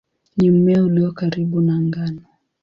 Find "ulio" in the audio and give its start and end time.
0.83-1.11